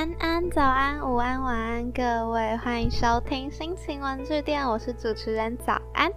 [0.00, 6.10] 安安，早安，午安，晚安，各位，欢迎收听心情文具店，我是主持人早安。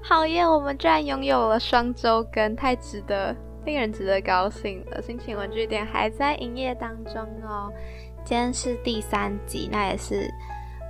[0.00, 3.34] 好耶，我们居然拥有了双周更，太值得，
[3.64, 5.02] 令人值得高兴了。
[5.02, 7.72] 心情文具店还在营业当中哦。
[8.24, 10.32] 今天是第三集，那也是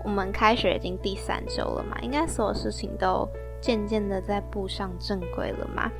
[0.04, 3.26] 我们开学已经第三周了嘛，应该所有事情都
[3.58, 5.90] 渐渐的在步上正轨了嘛。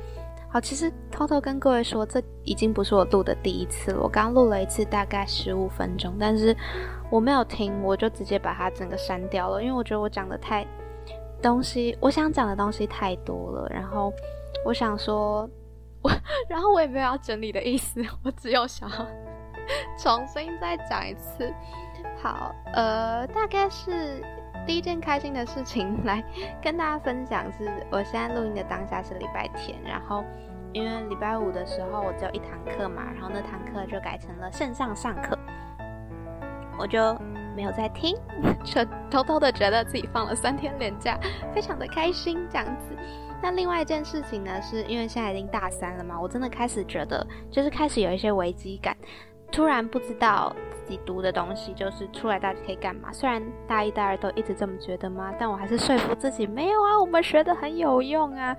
[0.51, 4.01] 好，其实偷偷跟各位说，这已经不是我录的第一次了。
[4.01, 6.57] 我刚录了一次，大概十五分钟，但是
[7.11, 10.65] 我没有听，我就直接把它整个删掉了，因为我觉得我讲的太
[11.39, 13.69] 东西，我想讲的东西太多了。
[13.69, 14.11] 然后
[14.65, 15.47] 我想说，
[16.01, 16.11] 我
[16.49, 19.05] 然后我也没有要整理的意思，我只有想要
[19.99, 21.53] 重新再讲一次。
[22.23, 24.19] 好，呃，大概是
[24.69, 26.23] 第一件开心的事情来
[26.61, 30.23] 跟大家分享，是我现在录音的当下是礼拜天，然后。
[30.71, 35.35] 因为礼拜五的时候我只有一堂课嘛，然后那堂课就改成了线上上课，
[36.77, 37.17] 我就
[37.55, 38.15] 没有在听，
[38.63, 41.17] 就偷偷的觉得自己放了三天连假，
[41.55, 42.95] 非常的开心这样子。
[43.41, 48.95] 那另外一件事情呢，是因为现在已经大三了嘛，我真的开始觉得就是开始有一些危机感，
[49.51, 50.55] 突然不知道
[50.89, 53.11] 己读的东西就是出来到底可以干嘛。
[53.13, 58.55] 虽然大一、大二都一直这么觉得嘛，但我还是说服自己没有啊，我们学的很有用啊。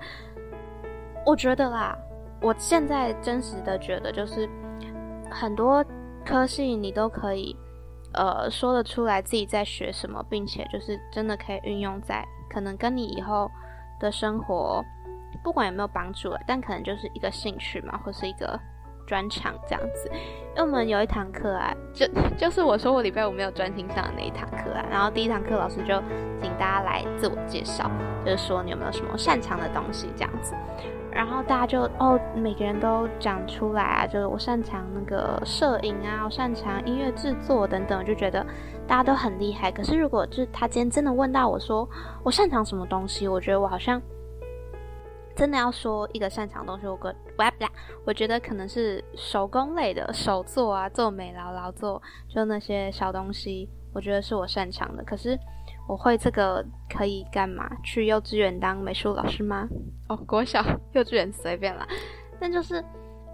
[1.25, 1.95] 我觉得啦，
[2.41, 4.49] 我现在真实的觉得，就是
[5.29, 5.85] 很多
[6.25, 7.55] 科系你都可以，
[8.13, 13.49] 呃，说得出来自己在学什么，并且就是真的可以运用在可能跟你以后
[13.99, 14.83] 的生活，
[15.43, 18.59] 不管有没有帮助，但可能就是一个兴趣嘛，或是一个
[19.11, 20.09] 专长这样子。
[20.53, 22.07] 因为我们有一堂课啊，就
[22.39, 26.01] 就是我说我礼拜五没有专心上的那一堂课啊，然后第一堂课老师就
[26.41, 27.91] 请大家来自我介绍，
[28.25, 30.53] 就是说你有没有什么擅长的东西这样子。
[31.11, 38.45] 然后大家就哦，每个人都讲出来啊，就是我擅长那个摄影啊，我擅长音乐制作等等，就觉得
[38.87, 39.69] 大家都很厉害。
[39.69, 41.87] 可是如果就是他今天真的问到我说
[42.23, 44.01] 我擅长什么东西，我觉得我好像
[45.35, 47.69] 真的要说一个擅长的东西，我个不啦，
[48.05, 55.03] 我觉得可能是手工类的手作啊，做美劳劳作，就那些小东西，我觉得是我擅长的。
[55.03, 55.37] 可是。
[55.87, 57.69] 我会这个可以干嘛？
[57.83, 59.67] 去幼稚园当美术老师吗？
[60.07, 61.85] 哦，国小、幼稚园随便啦。
[62.39, 62.81] 但就是，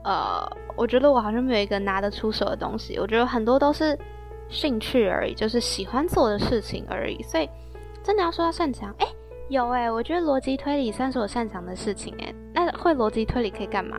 [0.03, 2.97] 呃，我觉得我好像没有一个拿得出手的东西。
[2.97, 3.95] 我觉得很多都是
[4.49, 7.21] 兴趣而已，就是喜欢做的事情而已。
[7.21, 7.47] 所以，
[8.01, 9.05] 真的要说到擅长，哎，
[9.49, 12.33] 有哎，我觉得逻辑推理算是我擅长的事情哎。
[12.53, 13.97] 那会逻辑推理可以干嘛？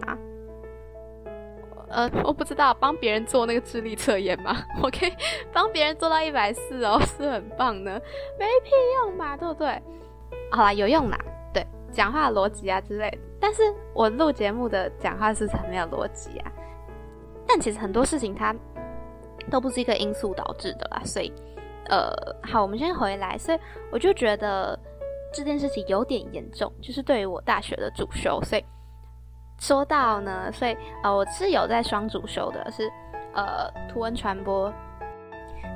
[1.88, 4.56] 呃， 我不知道帮别人做那个智力测验吗？
[4.82, 5.12] 我可以
[5.52, 7.92] 帮别人做到一百四哦，是很棒的，
[8.38, 8.70] 没屁
[9.02, 9.80] 用嘛，对不对？
[10.50, 11.18] 好啦，有用啦，
[11.54, 13.10] 对，讲话逻辑啊之类。
[13.40, 13.62] 但是
[13.94, 16.52] 我录节目的讲话是很没有逻辑啊。
[17.46, 18.54] 但其实很多事情它
[19.50, 21.32] 都不是一个因素导致的啦，所以
[21.88, 23.38] 呃，好，我们先回来。
[23.38, 23.58] 所以
[23.90, 24.78] 我就觉得
[25.32, 28.64] 这件事情有点严重，就是对于我大学的主修，所以。
[29.60, 32.88] 说到呢，所以呃，我是有在双主修的，是
[33.34, 34.72] 呃图文传播，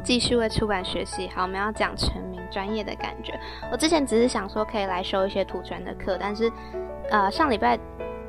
[0.04, 1.28] 继续为出版学习。
[1.34, 3.36] 好，我们要讲全民专业的感觉。
[3.72, 6.48] 我之前只是想说可以来修一些图传的课，但是
[7.10, 7.76] 呃上礼拜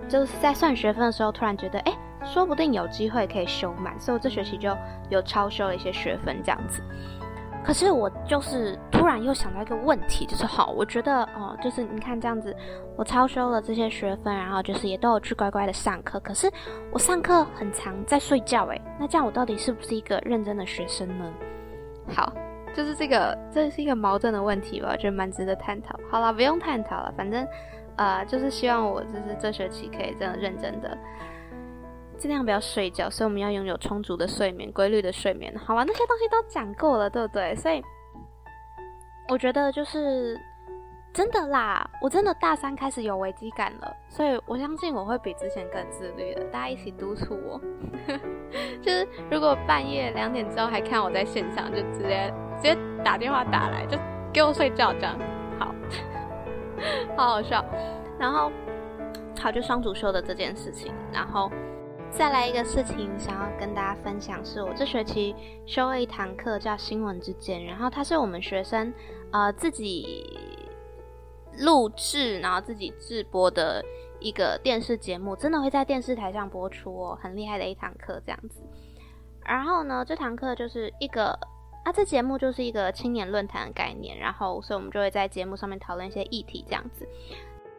[0.10, 1.94] 就是在算学分的时候，突然觉得哎，
[2.26, 4.76] 说不定有机会可以修满，所以我这学期就
[5.12, 6.82] 有超修了一些学分这样子。
[7.64, 12.56] 可是我就是突然又想到一个问题，就是好，我觉得哦，就是你看这样子，
[12.98, 16.20] 我超修了这些学分，然后就是也都有去乖乖的上课。
[16.20, 16.52] 可是
[16.92, 21.32] 我上课很长，在睡觉，诶，那这样我到底是不是一个认真的学生呢？
[22.14, 22.34] 好，
[22.74, 24.90] 就是这个，这是一个矛盾的问题吧？
[24.92, 25.98] 我觉得蛮值得探讨。
[26.12, 27.48] 好了，不用探讨了，反正
[27.96, 30.98] 呃，就是希望我就是这学期可以真的认真的。
[32.24, 35.54] 尽量不要睡觉，所以我们要拥有充足的睡眠、规律的睡眠。
[35.58, 37.54] 好吧，那些东西都讲过了，对不对？
[37.54, 37.84] 所以
[39.28, 40.40] 我觉得就是
[41.14, 46.46] 真的啦，我真的大三开始有危机感了，所以我相信我会比之前更自律的。
[46.46, 47.60] 大家一起督促我，
[48.82, 53.98] 就是如果半夜两点之后还看我在线上，就直接直接打电话打来，就
[54.32, 55.20] 给我睡觉，这样
[55.60, 55.76] 好，
[57.18, 57.66] 好好笑。
[58.18, 58.50] 然后
[59.42, 61.52] 好，就双主修的这件事情，然后。
[62.16, 67.66] 再来一个事情，想要跟大家分享，是我这学期修了一堂课，叫新闻之间。
[67.66, 68.94] 然后它是我们学生
[69.32, 70.40] 呃自己
[71.58, 73.84] 录制，然后自己制播的
[74.20, 78.62] 一个电视节目，真的会在电视台上播出哦，很厉害的一堂课这样子。
[79.44, 81.38] 然后呢，这堂课就是一个
[81.84, 84.18] 啊，这节目就是一个青年论坛的概念。
[84.18, 87.08] 然后，所以我们就会在节目上面讨论一些议题这样子。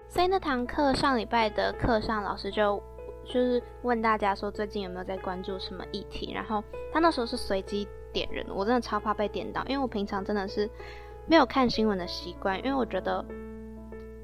[0.08, 2.82] 所以那堂课上礼拜的课上，老师就。
[3.25, 6.62] 就是问大家说最近有没有在关注什么议题，然后
[6.93, 10.69] 他那时候是随机点人，我真的超怕被点到，因为我平常真的是
[11.26, 13.25] 没有看新闻的习惯，因为我觉得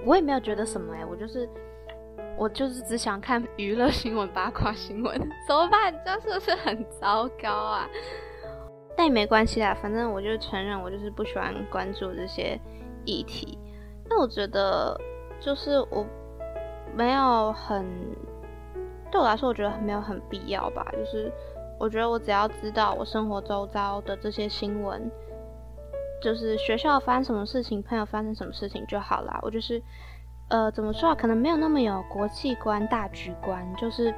[0.05, 1.49] 我也没有觉得什么哎，我就是
[2.37, 5.19] 我就是只想看娱乐新闻、八卦新闻，
[5.49, 5.95] 怎么办？
[6.05, 7.89] 这是不是很糟糕啊？
[8.97, 12.61] 但也没关系啦，反正我就承认我就是不喜欢关注这些
[13.05, 13.59] 议题。
[14.09, 14.99] 那我觉得
[15.41, 16.05] 就是我
[16.95, 17.87] 没有很
[19.11, 20.87] 对我来说，我觉得没有很必要吧。
[20.93, 21.31] 就是
[21.79, 25.11] 我觉得我只要知道我生活周遭的这些新闻，
[26.23, 29.39] 就是学校发生什么事情，朋友发生什么事情就好啦。
[29.43, 29.83] 我就是
[30.49, 31.15] 呃，怎么说啊？
[31.15, 34.15] 可能没有那么有国际观、大局观，就是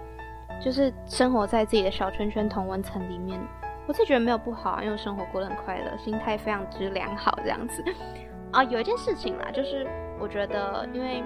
[0.60, 3.40] 就是生活在自己的小圈圈、同温层里面。
[3.86, 7.84] 我自己觉得没有不好，因为生活过得很快乐，心态非常之良好这样子。
[8.52, 9.86] 啊，有一件事情啦，就是
[10.20, 11.22] 我觉得，因为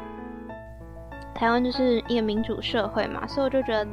[1.36, 3.86] 台湾就是一个民主社会嘛，所以我就觉得，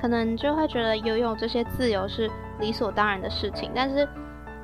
[0.00, 2.28] 可能就会觉得拥有这些自由是
[2.58, 3.70] 理所当然的事情。
[3.74, 4.06] 但是，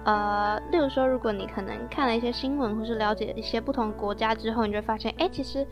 [0.04, 5.64] 呃，例如说，如果你可能看了一些新闻，或是了解一些不同国家之后，你就会发现，哎，其实，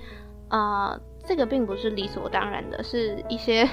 [0.51, 3.69] 呃，这个并不是理所当然的，是一些。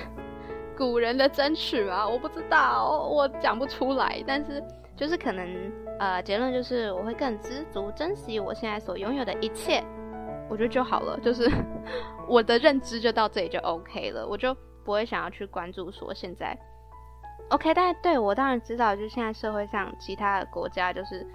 [0.78, 2.08] 古人的争取嘛？
[2.10, 4.24] 我不知道，我讲不出来。
[4.26, 4.64] 但是
[4.96, 5.46] 就是可能，
[6.00, 9.84] 呃，结论就是我会更知足，珍惜我现在所拥有的一切，
[10.52, 11.18] 我觉得就好了。
[11.22, 11.50] 就是
[12.28, 14.54] 我的认知就到这里就 OK 了，我就
[14.84, 16.56] 不会想要去关注说现在
[17.50, 17.74] OK。
[17.74, 21.26] 但对我当然知道，就是现在社会上其他的国家，就是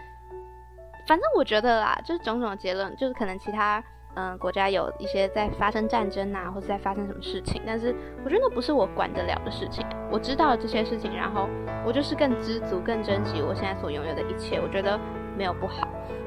[1.09, 3.83] 反正我觉得啦，就是种种结论，就是可能其他。
[4.19, 9.87] 嗯，国家有一些在发生战争啊，或者在发生什么事情，但是我觉得那不是我管得了的事情。
[10.11, 11.47] 我知道了这些事情，然后
[11.85, 14.59] 我就是更知足、更珍惜我现在所拥有的一切。
[14.59, 14.99] 我觉得
[15.37, 15.87] 没有不好，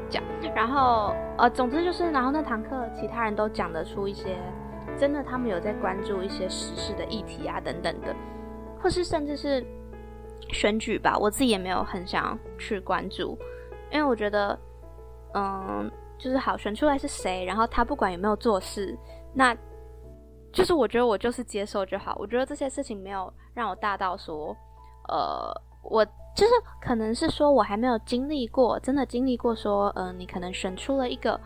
[0.10, 0.24] 讲。
[0.56, 4.38] 然后呃，总之就是，然后那堂课其他人都讲得出一些
[4.98, 8.16] 真的，他们有在关注一些时事的议题啊，等等的，
[8.82, 9.66] 或是甚至是
[10.50, 11.18] 选举吧。
[11.18, 13.38] 我自己也没有很想去关注，
[13.92, 14.60] 因为我觉得，
[15.34, 15.90] 嗯。
[16.22, 18.94] 就是好选出来是谁，然后他不管有没有做事，
[19.34, 19.56] 那
[20.52, 22.14] 就是我觉得我就是接受就好。
[22.20, 24.54] 我觉得这些事情没有让我大到说，
[25.08, 25.50] 呃，
[25.82, 26.06] 我
[26.40, 31.38] 就是可能是说我还没有经历过，真的经历过说，嗯，你可能选出了一个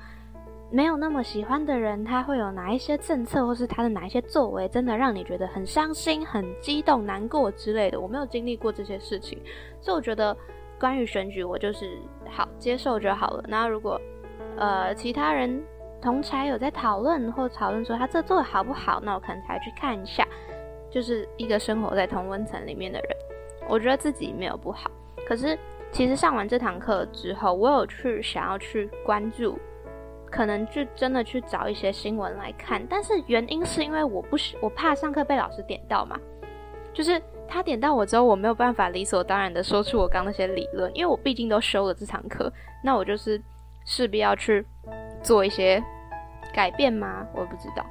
[0.70, 8.00] 没有那么喜欢的人，他会有哪一些政策，或是他的哪一些作为，真的让你觉得很伤心、很激动、难过之类的。
[8.00, 9.42] 我没有经历过这些事情，
[9.82, 10.38] 所以我觉得
[10.80, 11.98] 关于选举，我就是
[12.30, 13.44] 好接受就好了。
[13.48, 14.00] 那如果
[14.58, 15.60] 呃，其他人
[16.04, 20.24] 同才有在讨论或讨论说他这做的好不好，那我可能才去看一下。
[20.92, 23.13] 就是一个生活在同温层里面的人，
[23.74, 24.90] 我觉得自己没有不好。
[25.28, 25.58] 可是
[25.92, 29.58] 其实上完这堂课之后，我有去想要去关注，
[30.30, 32.86] 可能就真的去找一些新闻来看。
[32.88, 36.20] 但是原因是因为我不我怕上课被老师点到嘛，
[36.94, 42.52] 就是他点到我之后，我没有办法理所当然的说出我刚那些理论，因为我毕竟都修了这堂课，
[42.84, 43.42] 那我就是。
[43.86, 44.66] 势必要去
[45.22, 45.84] 做一些
[46.54, 47.28] 改变吗？
[47.34, 47.86] 我不知道。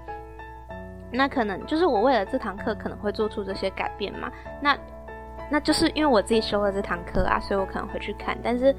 [1.12, 4.32] 那可能就是我为了这堂课可能会做出这些改变嘛？
[4.62, 4.74] 那
[5.50, 8.36] 那就是因为我自己修了这堂课啊，所以我可能会去看。
[8.42, 8.74] 但是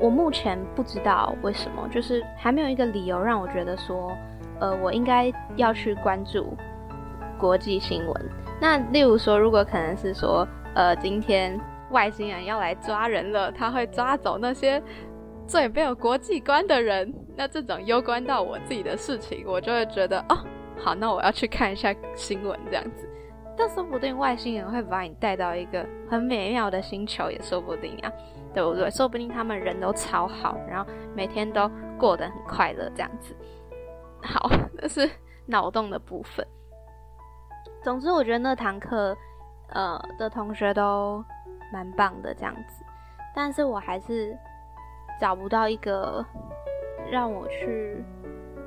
[0.00, 4.16] 我目前不知道为什么，就是还没有一个理由让我觉得说，
[4.60, 6.56] 呃，我应该要去关注
[7.38, 8.30] 国际新闻。
[8.60, 11.58] 那例如说，如果可能是说，呃，今天
[11.90, 14.82] 外星人要来抓人了，他会抓走那些。
[15.46, 20.36] 最没有国际观的人，那这种攸关到我自己的事情，我就会觉得哦，
[20.76, 23.07] 好，那我要去看一下新闻这样子。
[23.58, 28.12] 但说不定外星人会把你带到一个很美妙的星球，也说不定啊，
[28.54, 28.88] 对不对？
[28.90, 33.36] 说不定他们人都超好，然后每天都过得很快乐这样子。
[34.22, 34.48] 好，
[34.80, 35.10] 这是
[35.46, 36.46] 脑洞的部分。
[37.82, 39.16] 总之，我觉得那堂课，
[39.70, 41.24] 呃，的同学都
[41.72, 42.84] 蛮棒的这样子，
[43.34, 44.36] 但是我还是。
[45.20, 46.24] 找不到一个
[47.10, 48.04] 让我去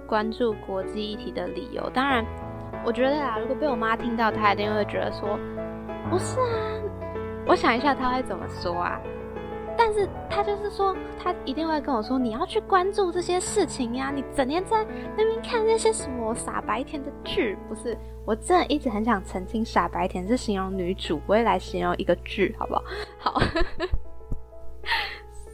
[0.05, 1.89] 关注国际议题的理由。
[1.91, 2.25] 当然，
[2.83, 5.38] 我觉得啊，如果被我妈听到，她一定会觉得说
[6.09, 6.81] ：“不是啊。”
[7.47, 9.00] 我想一下，她会怎么说啊？
[9.77, 14.11] 但是她就是说，她一定会跟我说：“你要去关注这些事情呀！
[14.13, 14.85] 你整天在
[15.15, 22.83] 那边看那些什么傻白甜的剧。”不是，我真的一直很想澄清，“傻白甜”是形容女主，不会来形容一个剧，好不好？
[23.19, 23.41] 好。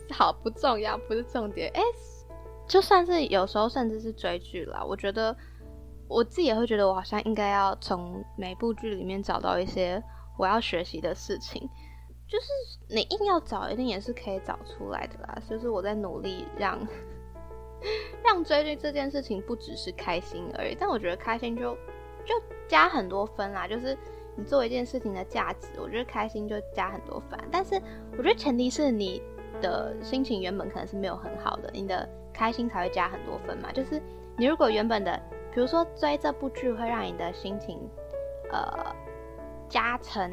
[0.10, 1.69] 好不重要，不是重点。
[1.75, 1.81] 哎，
[2.65, 5.36] 就算是有时候甚至是追剧啦，我觉得
[6.08, 10.02] 我自己也会觉得，我好像应该要从每部剧里面找到一些
[10.38, 11.70] 我要学习的事情。
[12.28, 12.48] 就是
[12.94, 15.38] 你硬要找，一定也是可以找出来的啦。
[15.50, 16.78] 就是我在努力让
[18.22, 21.74] 让追剧这件事情不只是开心而已，但我觉得开心就
[22.26, 22.36] 就
[22.68, 23.98] 加很多分啦，就是
[24.36, 27.40] 你做一件事情的价值，我觉得开心就加很多分。
[27.50, 27.82] 但是
[28.18, 29.22] 我觉得前提是你
[29.62, 33.72] 的心情原本可能是没有很好的，你的开心才会加很多分嘛。
[33.72, 34.02] 就是
[34.38, 35.18] 你如果原本的，
[35.58, 37.80] 比如说追这部剧会让你的心情，
[38.52, 38.96] 呃，
[39.68, 40.30] 加成，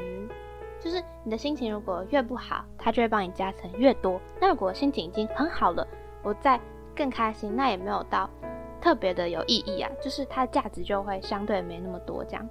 [0.79, 4.21] 就是你的心情如果越不好，它就会帮你加成越多。
[4.39, 5.89] 那如果心情已经很好了，
[6.23, 6.61] 我再
[6.95, 8.29] 更开心，那也没有到。
[8.83, 12.47] 特别的有意义啊，就是它的价值就会相对没那么多，这样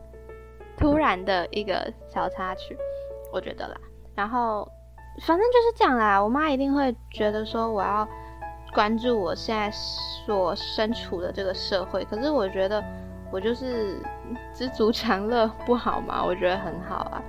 [0.75, 2.75] 突然的一个小插曲，
[3.31, 3.79] 我觉得啦。
[4.15, 4.67] 然后
[5.27, 8.09] 反正就是这样啦，我妈一定会觉得说我要
[8.73, 12.83] 关注我现在所身处的这个社会，可是我觉得
[13.31, 14.01] 我就是
[14.53, 16.23] 知足常乐不好吗？
[16.25, 17.21] 我觉得很好啊。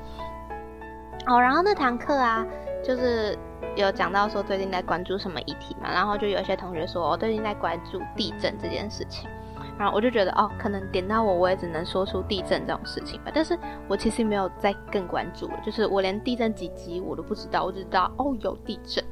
[1.27, 2.47] 哦，然后那堂课啊，
[2.83, 3.39] 就是。
[3.77, 9.29] 有讲到说最近在关注什么议题嘛，然后就有一些同学说我最近在关注地震这件事情，
[9.77, 13.33] 然后我就觉得哦，可能点到我，我也只能说出地震这种事情吧。
[13.35, 13.59] 但是
[13.89, 19.03] 我其实没有再更关注了，就是我连地震几级我都不知道，我只知道哦有地震。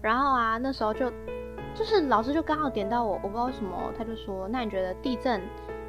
[0.00, 1.12] 然后啊，那时候就
[1.74, 5.40] 就是老师就刚好点到我，我不知道为什么，他就说那你觉得地震，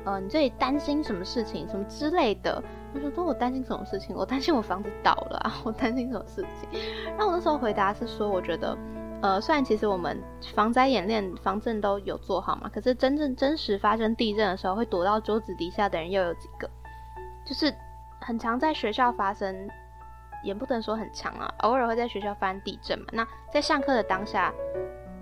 [0.06, 2.64] 呃，你最担心什么事情，什么之类的。
[2.94, 4.14] 我说：“说我担心什么事情？
[4.14, 5.54] 我担心我房子倒了啊！
[5.64, 6.82] 我担心什么事情？”
[7.18, 8.78] 然后我那时候回答是说：“我觉得，
[9.22, 10.22] 呃，虽然其实我们
[10.54, 16.70] 防灾演练、防震都有做好嘛，可是真正真实发生地震的时候，会躲到桌子底下的人又有几个？
[17.46, 17.74] 就是
[18.20, 19.70] 很常在学校发生，
[20.44, 23.06] 也不能说很强啊，偶尔会在学校发生地震嘛。
[23.14, 24.54] 那在上课的当下。”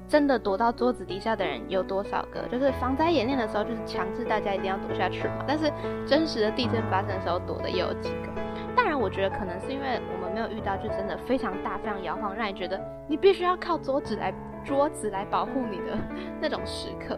[0.09, 2.41] 真的躲到桌子底下的人有多少个？
[2.47, 5.45] 就是防灾演练的时候，就是强制大家一定要躲下去嘛。
[5.47, 5.71] 但是
[6.07, 8.29] 真实的地震发生的时候，躲的又有几个？
[8.75, 14.33] 当然，我觉得可能是因为我们没有遇到，就真的非常大、非常摇晃，让你觉得你必须要靠桌子来
[14.65, 15.95] 桌子来保护你的
[16.41, 17.15] 那种时刻。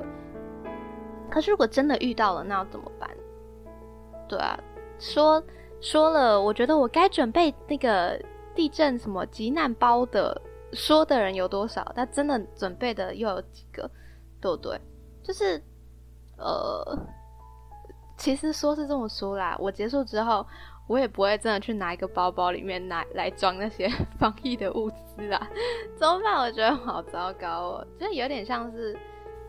[1.29, 3.10] 可是如果真的遇到了，那要怎么办？
[4.27, 4.60] 对啊，
[5.00, 5.41] 说
[5.79, 8.21] 说了，我觉得我该准备那个
[8.53, 10.41] 地震什么急难包的。
[10.73, 11.91] 说的人有多少？
[11.95, 13.89] 但真的准备的又有几个，
[14.39, 14.79] 对不对？
[15.23, 15.61] 就是，
[16.37, 16.97] 呃，
[18.17, 19.55] 其实说是这么说啦。
[19.59, 20.45] 我结束之后，
[20.87, 25.47] 我也不会真的去拿一个包包里面拿来装那些 防疫的物资啦。
[25.97, 26.39] 怎么办？
[26.39, 28.97] 我觉得好糟糕哦，就有点像是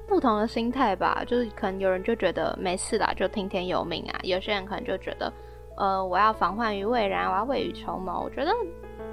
[0.06, 1.24] 不同的心态吧。
[1.26, 5.32] 就是可能有人就觉得没事啦，就听天由命啊；有些人可能就觉得，
[5.76, 8.20] 呃，我要防患于未然，我要未雨绸缪。
[8.20, 8.50] 我觉得。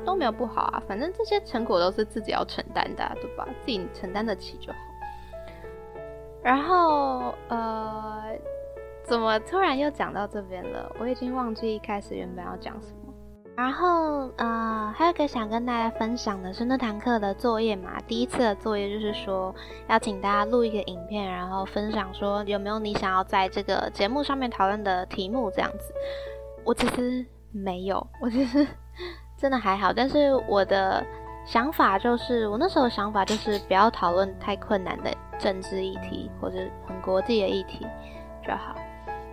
[0.06, 3.48] 都没有不好啊，反正这些成果都是自己要承担的，对吧？
[3.62, 4.79] 自己承担得起就好。
[6.41, 8.24] 然后，呃，
[9.03, 10.89] 怎么突然又讲到这边了？
[11.00, 13.13] 我已经忘记一开始原本要讲什么。
[13.58, 18.00] 然后，呃，还有个想跟大家分享的是那堂课的作业嘛。
[18.08, 19.53] 第一次的作业就是说，
[19.89, 25.94] 要请大家录一个影片，然后分享说有没有你想要在这个节目上面讨论的题目这样子。
[26.63, 28.65] 我其实没有，我其实。
[29.39, 31.01] 真的还好，但是我的
[31.46, 37.88] 想法就是，我那时候想法就是不要讨论太困难的政治议题或者很国际的议题
[38.46, 38.75] 就好，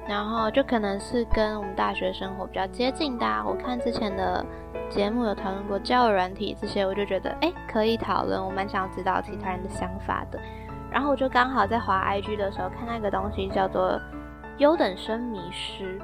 [0.06, 3.26] 然后就可能是跟我们大学生活比较接近的。
[3.44, 4.46] 我看之前的
[4.88, 10.38] 节目有讨论过教育软体这些，我就觉得哎可以讨论，我蛮想知道其他人的想法的。
[10.88, 14.00] 然后我就刚好在滑 IG 的时候看那个东西叫做
[14.58, 16.00] 优等生迷失，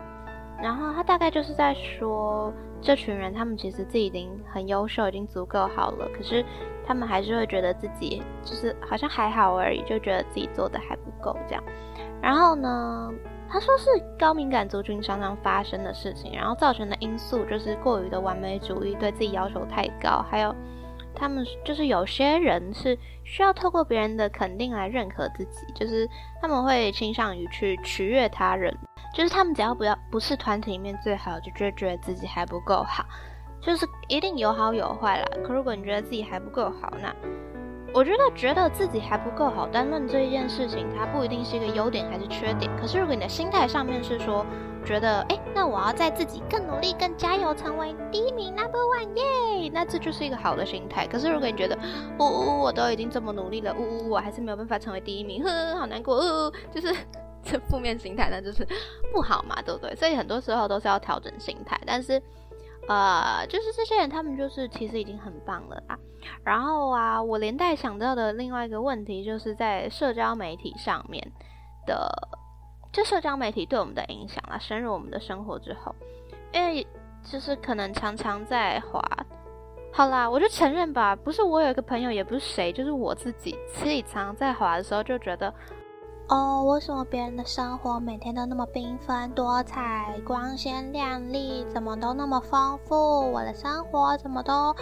[0.61, 2.53] 然后他大概就是在说。
[2.83, 6.09] 这群人，他们其实自己已经很优秀，已经足够好了。
[6.15, 6.45] 可是
[6.85, 11.63] 他们还是会觉得自己就是好像还好而已，就觉得自己做的还不够这样。
[12.21, 13.11] 然后呢，
[13.49, 20.55] 他说是高敏感族群常常发生的事情，然后造成的因素就是过于的完美主义，对自己要求太高，还有
[21.15, 26.09] 他们就是有些人是需要透过别人的肯定来认可自己，就是
[26.41, 28.77] 他们会倾向于去取悦他人。
[29.13, 33.05] 就是他们只要不要不是团体里面最好，就觉得觉得自己还不够好，
[33.61, 35.27] 就是一定有好有坏啦。
[35.45, 37.15] 可如果你觉得自己还不够好，那
[37.95, 42.71] 我觉得觉得自己还不够好，单论这一件事情，它不一定是一个优点还是缺点。
[42.81, 44.47] 可是如果你的心态上面是说，
[44.83, 51.07] 觉得哎，那我要在自己更努力、更加油，成为第一名 number one 耶，那这就是一个好的心态。
[51.07, 51.79] 可是如果你觉得，
[52.19, 56.97] 呜呜，我都已经这么努力了，呜呜，我还是没有办法成为第一名，呵，好难过，呜，就是。
[57.45, 58.67] 这负面心态那就是
[59.13, 59.95] 不好嘛，对不对？
[59.97, 61.79] 所以很多时候都是要调整心态。
[61.87, 62.23] 但是，
[62.89, 65.99] 呃，就是这些人他们就是其实已经很棒了啊。
[66.45, 71.21] 然后啊，我连带想到的另外一个问题，就是在社交媒体上面
[71.87, 72.09] 的，
[72.93, 75.95] 就社交媒体对我们的影响啊，深入我们的生活之后，
[76.53, 76.87] 因为
[77.25, 79.03] 就是可能常常在滑。
[79.93, 85.53] 好啦，我就承认吧，不是我有一个朋友，也不是谁，就是我自己，自己常常在滑的时候就觉得。
[86.29, 93.31] 哦，为什么别人的生活每天都那么缤纷多彩、光鲜亮丽，怎么都那么丰富？
[93.31, 94.75] 我的生活怎么都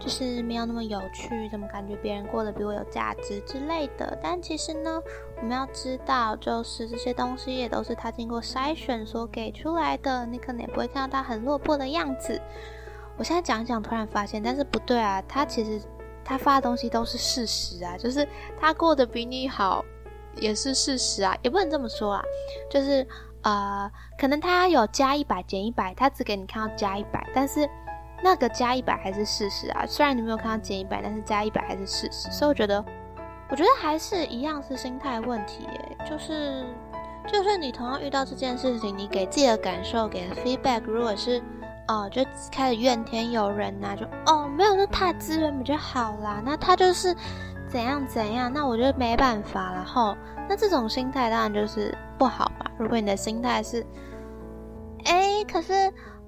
[0.00, 1.48] 就是没有那么有趣？
[1.50, 4.18] 怎么感觉别人过得比我有价值之类的？
[4.20, 5.00] 但其实呢，
[5.36, 10.26] 我们要知道，就是这些东西也都是他经过筛选所给出来的。
[10.26, 12.40] 你可能也不会看到他很落魄的样子。
[13.16, 15.80] 我现在讲一讲，突然发现，但是不对啊，他其实
[16.24, 18.26] 他发的东西都是事实啊，就是
[18.58, 19.84] 他过得比你好。
[20.40, 22.22] 也是事实啊，也不能这么说啊，
[22.70, 23.06] 就是
[23.42, 27.68] 呃，可能他有加一百减一百，他只给你看到加一百，但是
[28.22, 29.84] 那个加一百还是事实啊。
[29.86, 32.30] 虽然你没有看到减一百，但是加一百还是事实。
[32.30, 32.84] 所以我觉得，
[33.48, 35.68] 我觉得还是一样是心态问题。
[36.04, 36.64] 就是，
[37.26, 41.40] 就算你同样遇到这件事情，你给自己的感受给的 feedback，如果是
[41.86, 47.14] 哦，就开始怨天尤人呐，就哦，没有那他资源比较好啦，那他就是。
[47.68, 48.52] 怎样怎样？
[48.52, 50.16] 那我就没办法然后，
[50.48, 52.70] 那这种心态当然就是不好嘛。
[52.78, 53.84] 如果你的心态是，
[55.04, 55.72] 哎，可是，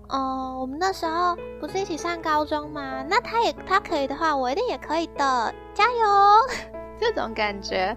[0.09, 3.05] 嗯，我们那时候不是一起上高中吗？
[3.09, 6.71] 那他也他可以的话，我一定也可以的，加油！
[7.01, 7.97] 这种感觉，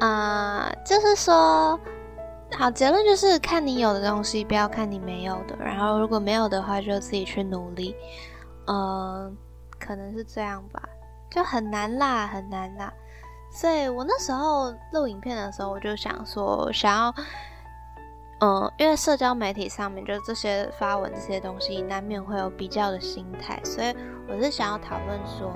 [0.00, 1.78] 啊，就是说，
[2.58, 5.56] 好，结论就是看你有的东西，不要看你没有的。
[5.58, 7.94] 然后如果没有的话，就自己去努力。
[8.66, 9.36] 嗯，
[9.78, 10.82] 可能是这样吧。
[11.34, 12.92] 就很难啦，很难啦，
[13.50, 17.14] 所以我那时候录影片的时候，我就想说，想要，
[18.40, 23.96] 嗯，因为社交媒体上面就这些发文这些东西，难免会有比较的心态，所以
[24.28, 25.50] 我是想要讨论说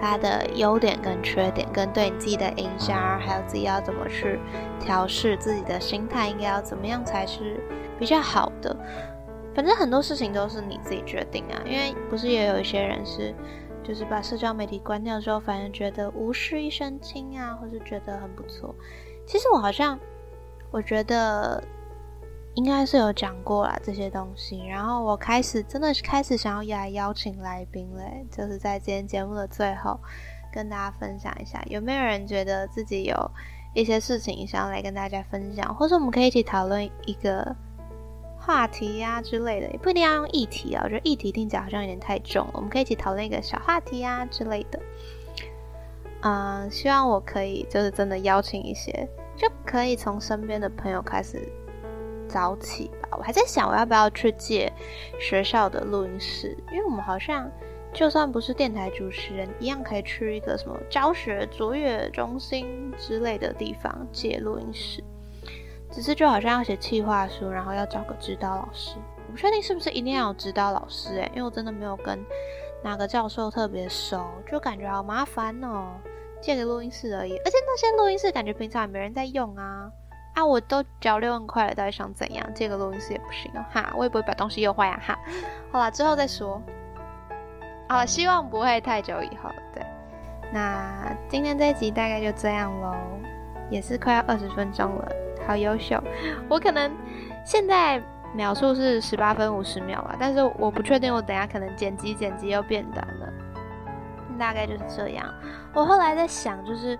[0.00, 4.38] 它的优点跟缺点，跟对你自己的影响，还有自己要怎么去
[4.78, 7.60] 调试自己的心态，应该要怎么样才是
[7.98, 8.76] 比较好的。
[9.56, 13.34] 反正很多事情都是你自己决定啊，因为不是也有一些人是。
[13.86, 18.74] 就是把社交媒体关掉之后，反而觉得无事一身轻啊，或是觉得很不错。
[19.26, 19.96] 其实我好像，
[20.72, 21.62] 我觉得
[22.54, 24.66] 应该是有讲过啦这些东西。
[24.66, 30.00] 然后我开始真的是开始想要来邀请来宾嘞，就是在今天节目的最后
[30.52, 33.30] 跟大家分享一下，有没有人觉得自己有
[33.74, 37.54] 一些事情想要来跟大家分享，或者我们可以一起讨论一个。
[38.46, 40.82] 话题呀之类的，也不一定要用议题啊。
[40.84, 42.52] 我觉得议题听起来好像有点太重了。
[42.54, 44.80] 我们可以一起讨论一个小话题啊之类的。
[46.22, 51.48] 嗯，希望我可以就是真的邀请一些，就可以从身边的朋友开始
[52.28, 53.08] 早起吧。
[53.18, 54.72] 我还在想，我要不要去借
[55.18, 56.56] 学校的录音室？
[56.70, 57.50] 因为我们好像
[57.92, 65.02] 就算不是电台主持人，一样可以去一个什么教学卓越中心之类的地方借录音室。
[65.96, 68.96] 只是就好像要写企划书，然后要找个指导老师，
[69.28, 72.22] 我不确定是不是一定要有指导老师诶，因为我真的没有跟
[72.84, 75.94] 哪个教授特别熟，就感觉好麻烦哦。
[76.42, 79.90] 借个录音室而已，而且那些录音室感觉平常也没人在用啊。
[80.34, 82.46] 啊，我都交六万块了，到底想怎样？
[82.52, 85.18] 借个录音室也不行啊，哈，我也不会把东西用坏啊，哈。
[85.72, 86.60] 好了，之后再说。
[87.88, 89.48] 好，希望不会太久以后。
[89.72, 89.82] 对，
[90.52, 92.94] 那今天这一集大概就这样喽，
[93.70, 95.25] 也是快要二十分钟了。
[95.46, 96.02] 好优秀，
[96.48, 96.90] 我可能
[97.44, 98.02] 现在
[98.34, 103.32] 秒数是十八分五十秒吧，但是我不确定，我等下可能剪辑剪辑又变短了，
[104.38, 105.26] 大概就是这样。
[105.72, 106.98] 我后来在想，就是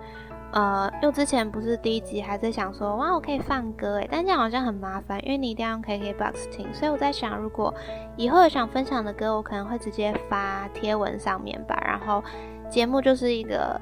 [0.52, 7.74] 呃，因为之前不是第一集还在想说，哇，我可以放歌诶，但这样好像很麻烦，因为你一定要用 KKBOX 听，所以我在想，如果
[8.16, 12.22] 以后有想分享的歌，我可能会直接发贴文上面吧，然后
[12.70, 13.78] 节目就是一个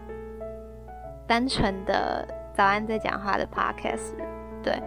[1.27, 4.34] 单纯的早安在讲话的 Podcast。
[4.65, 4.83] 对，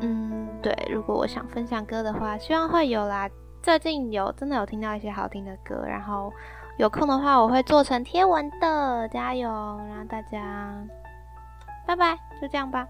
[0.00, 3.28] 嗯，对，如果我想分享歌的话，希望会有啦。
[3.62, 6.32] 最近有真的有听到一些好听的歌，然后
[6.78, 9.50] 有空的话我会做成贴文的，加油！
[9.88, 10.72] 然后大家，
[11.84, 12.86] 拜拜，就这样吧。